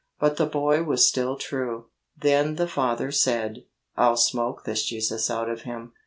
But 0.19 0.37
the 0.37 0.47
boy 0.47 0.81
was 0.83 1.07
still 1.07 1.35
true. 1.35 1.89
Then 2.19 2.55
the 2.55 2.67
father 2.67 3.11
said, 3.11 3.65
'I'll 3.95 4.17
smoke 4.17 4.63
this 4.63 4.83
Jesus 4.83 5.29
out 5.29 5.47
of 5.47 5.61
him. 5.61 5.93